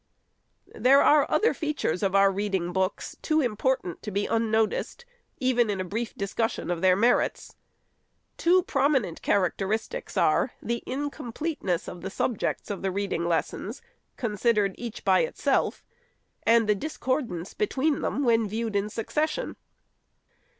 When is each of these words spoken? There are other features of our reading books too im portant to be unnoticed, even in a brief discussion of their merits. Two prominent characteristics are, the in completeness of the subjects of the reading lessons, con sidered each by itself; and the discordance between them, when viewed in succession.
There 0.73 1.03
are 1.03 1.29
other 1.29 1.53
features 1.53 2.01
of 2.01 2.15
our 2.15 2.31
reading 2.31 2.73
books 2.73 3.15
too 3.21 3.39
im 3.43 3.55
portant 3.55 4.01
to 4.01 4.09
be 4.09 4.25
unnoticed, 4.25 5.05
even 5.39 5.69
in 5.69 5.79
a 5.79 5.83
brief 5.85 6.15
discussion 6.15 6.71
of 6.71 6.81
their 6.81 6.95
merits. 6.95 7.55
Two 8.35 8.63
prominent 8.63 9.21
characteristics 9.21 10.17
are, 10.17 10.53
the 10.59 10.81
in 10.87 11.11
completeness 11.11 11.87
of 11.87 12.01
the 12.01 12.09
subjects 12.09 12.71
of 12.71 12.81
the 12.81 12.89
reading 12.89 13.25
lessons, 13.25 13.83
con 14.17 14.31
sidered 14.31 14.73
each 14.75 15.05
by 15.05 15.19
itself; 15.19 15.83
and 16.47 16.67
the 16.67 16.73
discordance 16.73 17.53
between 17.53 18.01
them, 18.01 18.23
when 18.23 18.47
viewed 18.49 18.75
in 18.75 18.89
succession. 18.89 19.55